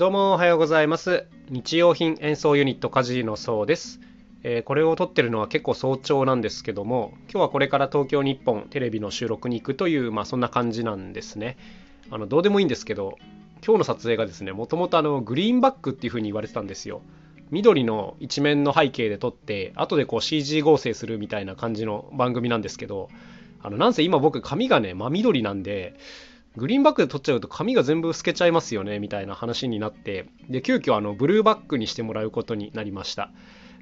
[0.00, 1.26] どうもおはようございます。
[1.50, 4.00] 日用品演奏ユニットカジのそうです、
[4.42, 11.58] えー、これを撮ってるのは結構早朝なんですけども今日はこれから東京日本テレビの収録に行くというまあそんな感じなんですね。
[12.10, 13.18] あのどうでもいいんですけど
[13.62, 17.02] 今日の撮影がですねもともとあのグリーンバックっていう風に言われてたんですよ。
[17.50, 23.10] 緑の一面の背景で撮って後でこう CG 合成するみたいな感じの番組なんですけど
[23.62, 25.94] あのなんせ今僕髪がね真緑なんで
[26.56, 33.30] グリーンバックで撮っちゃうと髪が全部透けちゃいますよねみたいな話になってで急遽あのブルーバックにしてもらうことになりました。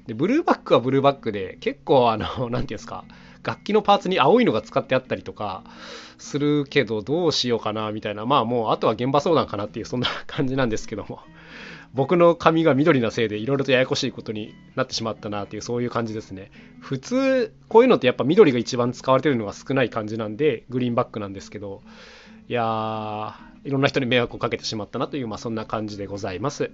[0.05, 3.05] でブルーバックはブルーバックで結構あの 何て言うんですか
[3.43, 5.63] 楽器のパーツに青いのが使ってあったりとか
[6.17, 8.25] するけどどうしようかなみたいな。
[8.25, 11.19] まあもうあとは現場相談かなっていうそんな感じなんですけども。
[11.93, 16.51] 僕の髪が緑なせいでいろいろとややこしいことになってしまったなっていうそういう感じですね。
[16.79, 21.81] 普通こういうのってやっぱ緑が一番使われてるのが少ない感じなんでグリーンバックなんですけど
[22.49, 26.71] いやいろんな人に迷惑をかけてしまったなという、まあ、そんな感じでございます。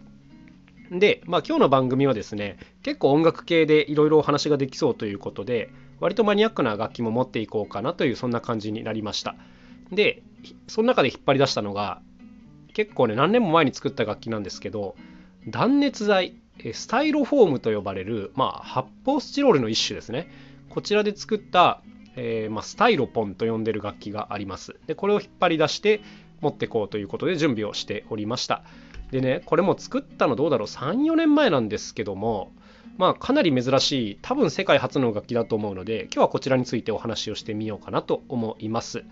[0.89, 9.35] で、まあ、今日の番組はですね結構音楽系でいろいろお話ができそうということで割とマニアックな楽器も持っていこうかなというそんな感じになりました
[9.91, 10.21] で
[10.67, 12.01] その中で引っ張り出したのが
[12.73, 14.95] 結構ね何年も前に作った楽器なんですけど
[15.47, 16.35] 断熱材
[16.73, 20.31] スタイロフォームと呼ばれる、まあ、発泡スチロールの一種ですね
[20.69, 21.81] こちらで作った
[22.15, 24.75] えー、まあ、スタイロポンと呼んでる楽器があります。
[24.87, 26.01] で、これを引っ張り出して
[26.41, 28.63] 持ってこうということで準備をしておりました。
[29.11, 32.51] でね、これも作ったのどうだろう、3、4年前なんですけども、
[32.97, 39.03] まあ、かなり珍しい、多分世界初の楽器だと思うので、今日はこちらについてお話をしてみようかなと思います。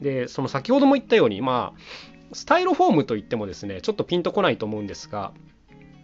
[0.00, 1.80] で、その先ほども言ったように、まあ、
[2.32, 5.32] スタイロフォームといってもですね、ちょっとピンとこないと思うんですが、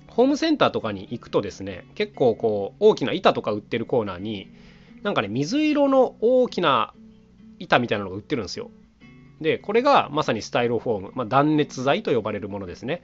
[0.09, 4.51] ホームセンターとかに行くとですね、結構こう、大きな板とか売ってるコーナーに、
[5.03, 6.93] なんかね、水色の大きな
[7.59, 8.71] 板みたいなのが売ってるんですよ。
[9.41, 13.03] で、これがまさにスタイロフォーム、まあ、断熱材と呼ばれるものですね。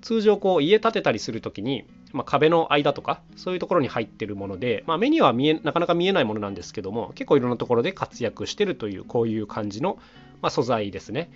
[0.00, 9.98] 通常こう家建てたりする時に、まあ、壁の間とかそういうところに入ってるもので、まあ、目には見えなかなか見えないものなんですけども結構いろんなところで活躍してるというこういう感じの、
[10.40, 11.30] まあ、素材ですね。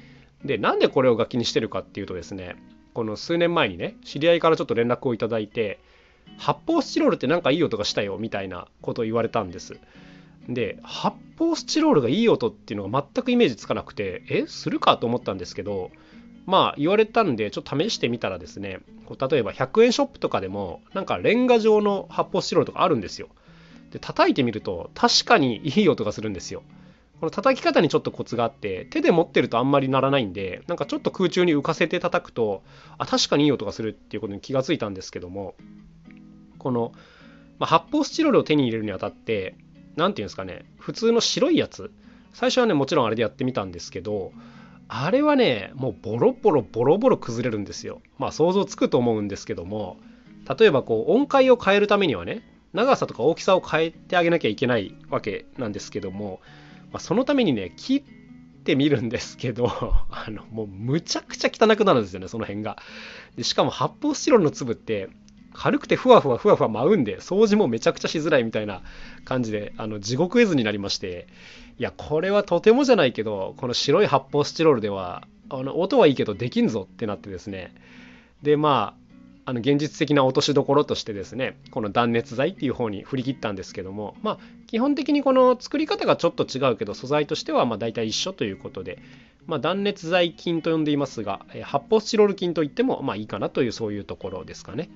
[0.45, 2.57] でなんでこれを楽器にしてるかっていうとですね
[2.95, 5.79] この数年前にね知り合いからちょっと連絡をいただいて
[6.37, 9.79] 発泡スチロールってなんかいい音がしたよみたいなことを言われたんです。
[10.49, 15.91] で発泡スチロールがいい音っていうのが全くイメージつかなくてえするかと思ったんですけど
[16.47, 23.29] まあ言われたんでちょっと試してみたらですね例えば100円ショップとかでもなんかレンガ状の発泡スチロールとかあるんですよ。
[23.91, 26.63] で叩いてみると確かにいい音がするんですよ。
[27.21, 32.65] この叩き方にちょっとコツがあって手で持ってるとあんまりならないんでなんかちょっと空中に浮かせて叩くと
[32.99, 35.55] あ確かにいい音がするっていうことに気がついたんですけども
[36.59, 36.93] この、
[37.61, 39.55] ま、発泡スチロールを手に入れるにあたって
[39.97, 41.91] 何て言うんですかね普通の白いやつ。
[42.33, 44.33] 最初はねもちろんあれでやってみたんですけど
[44.89, 48.01] あれはねもうボロボロボロボロ崩れるんですよ。
[48.19, 49.99] まあ想像つくと思うんですけども
[50.59, 52.43] 例えばこう音階を変えるためにはね
[52.73, 56.41] 長さとか大きさを変えてあげなきゃいけないわけなんですけども、
[56.91, 59.69] まあ、そのためにね切ってみるんですけど
[60.11, 62.79] あのもうむちゃくちゃ汚くなるんですよねその辺が。
[63.37, 65.09] でしかも発泡スチロールの粒って
[65.55, 68.83] 軽くてふわふわふわふわ舞うんで掃除もめちゃくちゃしづらいみたいな
[69.25, 71.27] 感じであの地獄絵図になりまして
[71.79, 77.75] いやこれはとてもじゃないけどこの白い発泡スチロールではあの音はいいけどできんぞってなってですね
[78.43, 79.03] でまあ
[79.45, 89.01] あの現実的な落としどころとしてですねこの断熱材っていう方に振り切ったんですけどもまあ基本的にこの作り方がちょっと違うけど素材としてはまあ大体一緒ということで、
[89.47, 94.89] まあ、断熱材菌と呼んでいますが発泡スチロール菌といってもまあいいかなというそういうところですかね。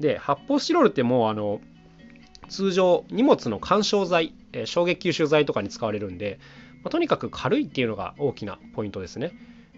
[0.00, 1.60] で発泡スチロールってもうあの
[2.48, 6.38] 通常荷物の緩衝材、えー、衝撃吸収材とかに使われるんで、
[6.82, 9.32] まあ、とにかく軽いっていうのが大きなポイントですね。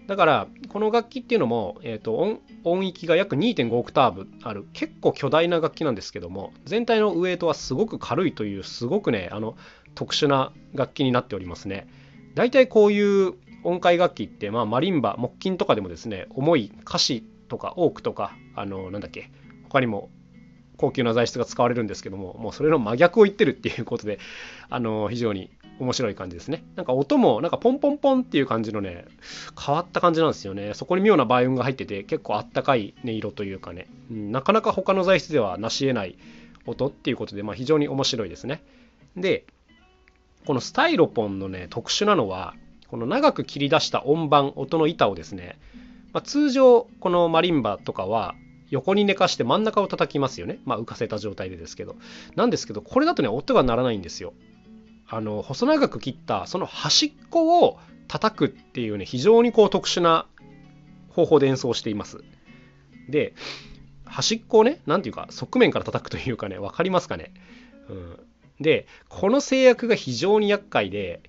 [0.07, 9.55] だからこの楽器っていうのも、えーと、音音域が約2.5オクターブある結構巨大な楽器なんですけども全体のウエイトはすごく軽いというすごくねあの
[9.93, 11.87] 特殊な楽器になっておりますね。
[12.33, 19.29] 大体こういう音階楽器って、まあ、マリンバ木琴とかでもですね重い歌詞とかオークとかあのなんだっけ
[19.69, 20.09] 他にも
[20.77, 24.17] 高級な材質が使われるんですけどももうそれの真逆を言ってるっていうことで
[24.69, 26.63] あの非常に面白い感じですね。
[26.75, 29.05] なんか音もなんかポンポンポンっていう感じのね
[29.57, 30.73] 変わった感じなんですよね。
[30.73, 36.17] そこに妙な倍音が入ってて結構あったかい音色というかね、うん、なかなか他の材質では成し得ない
[36.65, 38.61] 音っていうことで、まあ、非常に面白いですね。
[39.15, 39.45] で
[40.45, 42.55] このスタイロポンのね特殊なのは
[42.87, 45.59] この長く切り出した音板音の板をですね、
[46.13, 48.35] まあ、通常このマリンバとかは
[48.69, 50.59] 横に寝かして真ん中を叩きますよね。
[50.65, 51.95] まあ浮かせた状態でですけど。
[52.35, 54.33] なんですけど、これだとね、音が鳴らないんですよ。
[55.07, 60.27] あの、細長く切ったその端っこを叩くっていうね、非常にこう特殊な
[61.09, 62.23] 方法で演奏しています。
[63.09, 63.33] で
[64.05, 67.33] 端っこをね何ていうか側面から叩くというかね分かりますかね、
[67.89, 68.19] うん、
[68.59, 71.21] でこの制約が非常に厄介で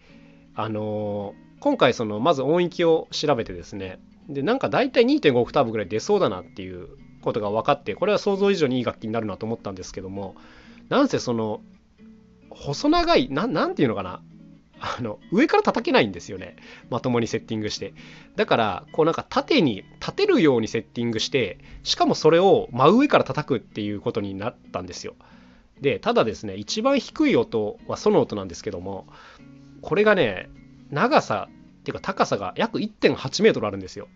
[0.54, 6.88] あのー、今回そのまず音域を調べてですねでなんか大体2.5オクターブぐらい出そうだなっていう
[7.22, 10.34] ことが分かってこれは想像以上にいい楽器になるなと思ったんですけども
[10.88, 11.60] なんせその
[12.50, 14.20] 細長いななんていうのかな
[14.80, 16.56] あの上から叩けないんですよね。
[16.88, 17.92] まともにセッティングして。
[18.34, 25.14] だからこうなんか縦に立てるようにセッティングしてしかもそれを真上から叩くっていうことになったんですよ。
[25.82, 29.06] でただですね一番低い音はその音なんですけども
[29.82, 30.48] これがね
[30.90, 34.08] 長さっていうか高さが約1.8メートルあるんですよ。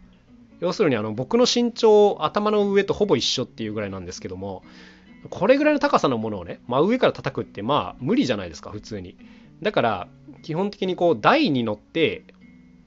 [0.60, 4.62] 要するにあの僕の身長頭の上とほぼ一緒っていうぐらいなんですけども
[5.30, 9.16] これぐらいの高さのものをね真上から叩くってまあ無理じゃないですか普通に。
[9.62, 10.08] だから
[10.42, 12.24] 基本的にこう台に乗って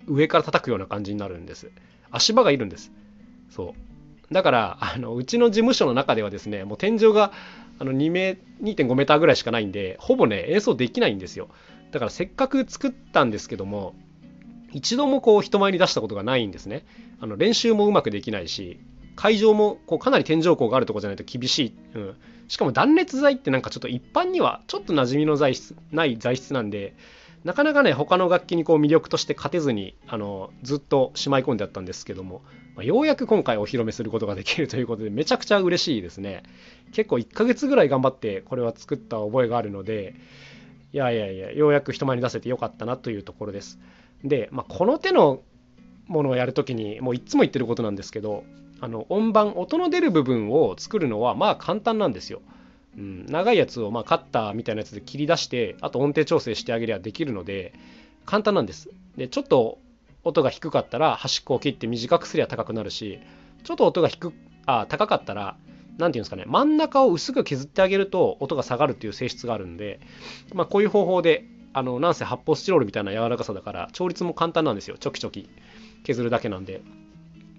[0.05, 1.71] 上から叩くような感じになるんです。
[2.11, 2.91] 足場がいるんです。
[3.49, 3.73] そ
[4.29, 4.33] う。
[4.33, 7.31] だからあのうちの事務所の中ではですねもう天井が
[7.79, 11.49] あの2メ2.5メーターぐらいしかないんでほぼね演奏できないんですよ。
[11.91, 13.95] だからせっかく作ったんですけども
[14.73, 16.85] 一度もこう人前に出したことがないんですね。
[17.19, 18.79] あの練習もうまくできないし
[19.15, 22.15] 会場もこうかなり天井高があるとこじゃないと厳しい、うん、
[22.47, 26.95] しかも断熱材ってなんかちょっと一般にはちょっと馴染みの材質ない材質なんで
[27.43, 32.41] なかなかね他の楽器にこう魅力として勝てずにあのずっとしまい込んであったんですけども、
[32.75, 36.43] まあ、ようやく今回お披露目することができるということでめちゃくちゃ嬉しいですね。
[36.91, 40.15] 結構1ヶ月ぐらい頑張ってこれは作った覚えがあるので
[40.93, 43.79] いやいやいやようやく人前に出せてよかったなというところです。
[44.23, 45.41] で、まあ、この手の
[46.07, 48.43] ものをやるときにもういつも言ってることなんですけど
[48.79, 52.41] あの音盤音の出る部分を作るのはまあ簡単なんですよ。
[52.95, 57.73] うん、長いやつをまあカッターみたいなやつで切り出してあと音程調整してあげりゃできるので
[58.25, 58.89] 簡単なんです。
[59.15, 59.79] でちょっと
[60.23, 63.19] 音が低かったら端っこを切って短くすりゃ高くなるし
[63.63, 64.31] ちょっと音が低
[64.65, 65.57] あ高かったら
[65.97, 69.99] 何て言うんですかね真ん中を薄く削ってあげると音が下がるっていう性質があるんで、
[70.53, 71.45] まあ、こういう方法で
[71.77, 74.97] あのなんせ発泡スチロールみたいな柔らかさだから調律も簡単なんですよ。
[74.97, 75.47] ちょきちょき
[76.03, 76.81] 削るだけなんで。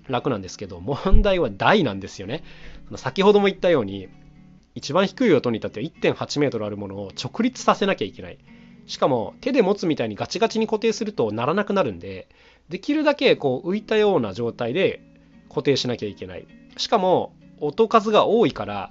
[0.09, 2.43] 楽なんですけど問題は台なんですよね。
[2.97, 4.09] 先ほども言ったように
[4.75, 8.39] 一番低い音に至って1.8メートルあるものを直立させなきゃいけない。
[8.87, 12.27] しかも手で持つみたいにガチガチに固定するとならなくなるんで
[12.71, 15.03] できるだけこう浮いたような状態で
[15.51, 16.47] 固定しなきゃいけない。
[16.79, 18.91] しかも音数が多いから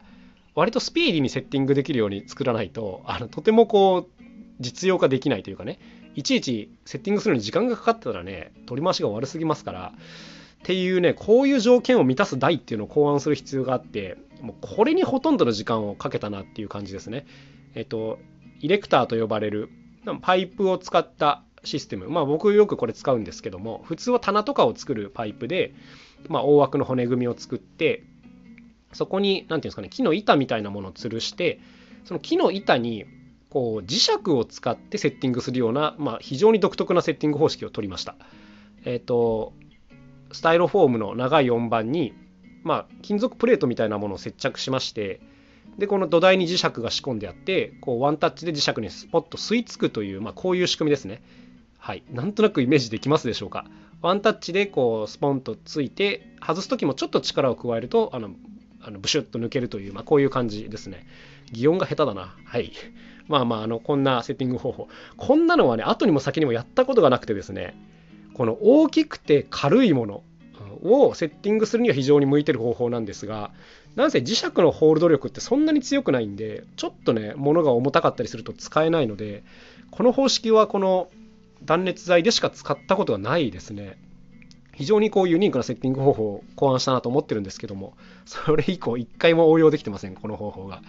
[0.53, 4.17] 割とスピーディーにセッティングできるように作らないとあのとてもこう
[4.59, 5.80] 実用化できないというかね
[6.15, 17.25] いちいちセッティングするのに時間がかかってたらね取り回しが悪すぎますからっていうねこういう条件を満たす台っていうのを考案する必要があってもうこれにほとんどの時間をかけたなっていう感じですね。
[17.75, 18.19] えっと
[18.59, 19.69] イレクターと呼ばれる
[20.21, 22.10] パイプを使ったシステム。
[22.10, 25.74] まあ僕よくこれ使うんですけども普通は棚とかを作るパイプで、
[26.27, 28.03] まあ、大枠の骨組みを作って
[28.94, 31.60] そこに何て言うんですかね木の板みたいなものを吊るして
[32.06, 33.06] その木の板に
[33.50, 38.16] こう磁石を使ってセッティングするような、まあ、非常に独特なセッティング方式を取りました。
[38.86, 39.54] えっ、ー、と
[40.32, 42.14] スタイロフォームの長い音盤に、
[42.64, 45.22] まあ、金属プレートみたいなものを接着しまして
[45.78, 51.22] でこの土台に磁石が仕込んであってこうワンタッチで磁石にスポッと吸い付くという、まあ、こういう仕組みですね。
[51.78, 53.66] はい、なんとなくイメージできますでしょうか。
[54.02, 58.32] ワンタッチでこうスポンとついて外す時もちょっと力を加えるとあの
[58.82, 61.06] あのブシュッと抜けるという、まあ、こういう感じですね。
[61.51, 62.36] 擬音が下手だな。
[62.46, 62.72] はい。
[63.27, 64.88] まあまあ、あの、こんなセッティング方法。
[65.17, 67.75] こんなのはね、後にも先にもやったことがなくてですね、
[68.34, 70.24] この大きくて軽いもの
[70.84, 73.51] をセッティングするには非常に向いてる方法なんですが、
[73.96, 79.43] なんせ磁石のホールド力ってそんなに強くないんで、ちょっとね、物が重たかったりすると使えないので、
[79.91, 81.10] この方式はこの
[81.63, 83.98] 断熱材でしか使ったことがないですね。
[84.77, 90.84] 非常にこうユニークなセッティング方法を考案したなと思ってるんですけども、それ以降一回も応用できてません、この方法が。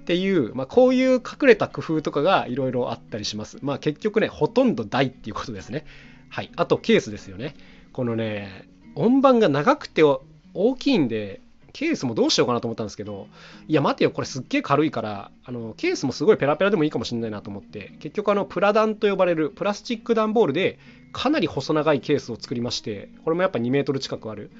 [0.00, 3.56] っていう、まあ、こういう隠れた工夫とかがいろいろあったりします。
[3.62, 5.86] まあ結局ね、ほとんど大っていうことですね。
[6.28, 6.50] はい。
[6.54, 7.54] あとケースですよね。
[7.94, 11.40] このね、音盤が長くて大きいんで、
[11.72, 13.26] ケースもどうしようかなと思ったんですけど、
[13.68, 20.78] いや待てよ、これすっげえ軽いから、あのケースもすごいペラペラでもいいかもしれないなと思って、結局あのプラダンと呼ばれるプラスチック段ボールで
[21.12, 24.50] かなり細長いケースを作りまして、これもやっぱ2メートル近くある。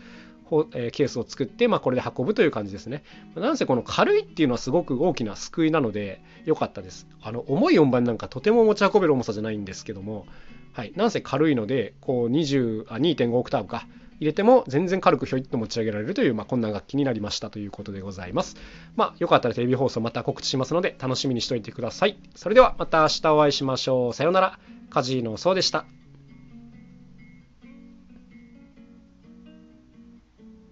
[0.51, 3.05] ケースを作って、まあ、これで運ぶという感じですね。
[3.37, 7.07] なんせこの軽いっていうのはすごく大きな救いなので良かったです。
[7.23, 10.27] あの重い音盤なんかとても持ち運べる重さじゃないんですけども、
[10.73, 13.87] はい、なんせ軽いのでこう20あ2.5オクターブか
[14.19, 18.57] 入れても全然軽くひょいっと持ち上げられるという、まあ、こんな楽器になりましたということでございます。
[18.97, 22.19] まあ、よかったらテレビ放送また告知しますので楽しみにしておいてください。
[22.35, 24.13] それではまた明日お会いしましょう。
[24.13, 24.59] さようなら。
[24.91, 26.00] カジーノそうでした。